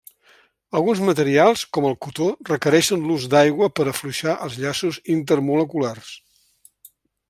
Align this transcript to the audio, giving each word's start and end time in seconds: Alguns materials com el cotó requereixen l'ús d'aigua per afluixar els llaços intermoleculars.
Alguns 0.79 1.01
materials 1.09 1.65
com 1.77 1.87
el 1.91 1.93
cotó 2.07 2.31
requereixen 2.51 3.05
l'ús 3.11 3.29
d'aigua 3.35 3.71
per 3.81 3.89
afluixar 3.95 4.37
els 4.49 4.61
llaços 4.65 5.03
intermoleculars. 5.21 6.13